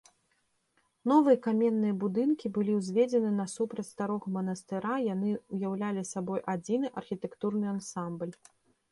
Новыя 1.09 1.37
каменныя 1.47 1.93
будынкі 2.03 2.49
былі 2.55 2.77
ўзведзены 2.77 3.31
насупраць 3.41 3.85
старога 3.89 4.27
манастыра, 4.37 4.93
яны 5.13 5.29
ўяўлялі 5.57 6.03
сабой 6.13 6.39
адзіны 6.55 6.87
архітэктурны 7.03 7.65
ансамбль. 7.75 8.33